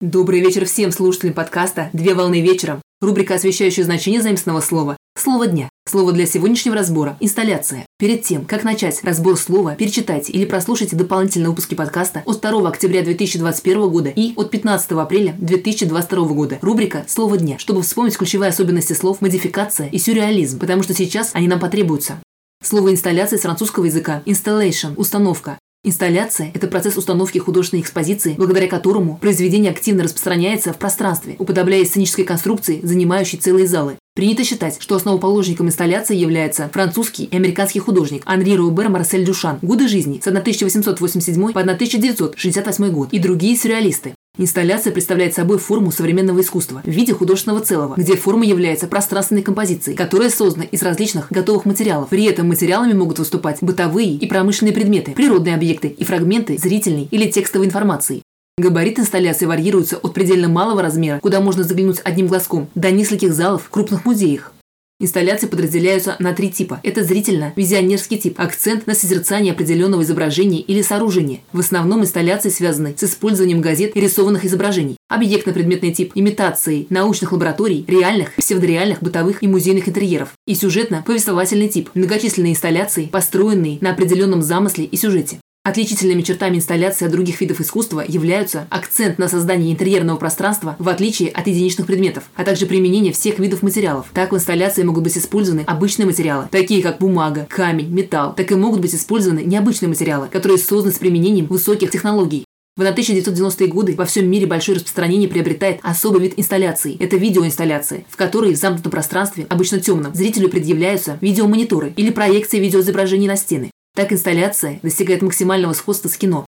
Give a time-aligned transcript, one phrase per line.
[0.00, 2.80] Добрый вечер всем слушателям подкаста «Две волны вечером».
[3.00, 4.96] Рубрика, освещающая значение заимственного слова.
[5.18, 5.68] Слово дня.
[5.88, 7.84] Слово для сегодняшнего разбора– инсталляция.
[7.98, 13.02] Перед тем, как начать разбор слова, перечитайте или прослушайте дополнительные выпуски подкаста от 2 октября
[13.02, 16.58] 2021 года и от 15 апреля 2022 года.
[16.62, 21.48] Рубрика «Слово дня», чтобы вспомнить ключевые особенности слов модификация и сюрреализм, потому что сейчас они
[21.48, 22.20] нам потребуются.
[22.62, 25.58] Слово инсталляция с французского языка– installation– установка.
[25.88, 32.26] Инсталляция– это процесс установки художественной экспозиции, благодаря которому произведение активно распространяется в пространстве, уподобляясь сценической
[32.26, 33.96] конструкции, занимающей целые залы.
[34.14, 39.60] Принято считать, что основоположником инсталляции является французский и американский художник Анри Робер Марсель Дюшан.
[39.62, 44.12] Годы жизни с 1887 по 1968 год и другие сюрреалисты.
[44.40, 49.96] Инсталляция представляет собой форму современного искусства в виде художественного целого, где форма является пространственной композицией,
[49.96, 52.08] которая создана из различных готовых материалов.
[52.08, 57.28] При этом материалами могут выступать бытовые и промышленные предметы, природные объекты и фрагменты зрительной или
[57.28, 58.22] текстовой информации.
[58.58, 63.64] Габарит инсталляции варьируется от предельно малого размера, куда можно заглянуть одним глазком, до нескольких залов
[63.64, 64.52] в крупных музеях.
[65.00, 66.80] Инсталляции подразделяются на три типа.
[66.82, 71.38] Это зрительно-визионерский тип, акцент на созерцание определенного изображения или сооружения.
[71.52, 74.96] В основном инсталляции связаны с использованием газет и рисованных изображений.
[75.08, 80.32] Объектно-предметный тип– имитацией научных лабораторий, реальных, псевдореальных, бытовых и музейных интерьеров.
[80.48, 85.38] И сюжетно-повествовательный тип– многочисленные инсталляции, построенные на определенном замысле и сюжете.
[85.68, 91.28] Отличительными чертами инсталляции от других видов искусства являются акцент на создании интерьерного пространства в отличие
[91.28, 94.06] от единичных предметов, а также применение всех видов материалов.
[94.14, 98.54] Так в инсталляции могут быть использованы обычные материалы, такие как бумага, камень, металл, так и
[98.54, 102.46] могут быть использованы необычные материалы, которые созданы с применением высоких технологий.
[102.78, 106.96] В 1990-е годы во всем мире большое распространение приобретает особый вид инсталляции.
[106.98, 113.28] Это видеоинсталляции, в которой в замкнутом пространстве, обычно темном, зрителю предъявляются видеомониторы или проекции видеоизображений
[113.28, 113.70] на стены.
[113.94, 116.46] Так инсталляция достигает максимального сходства с кино.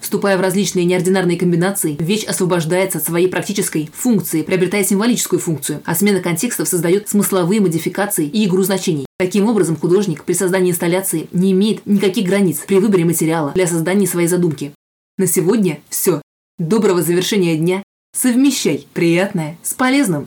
[0.00, 5.94] Вступая в различные неординарные комбинации, вещь освобождается от своей практической функции, приобретая символическую функцию, а
[5.94, 9.06] смена контекстов создает смысловые модификации и игру значений.
[9.18, 14.08] Таким образом, художник при создании инсталляции не имеет никаких границ при выборе материала для создания
[14.08, 14.72] своей задумки.
[15.18, 16.20] На сегодня все.
[16.58, 17.84] Доброго завершения дня.
[18.12, 20.26] Совмещай приятное с полезным.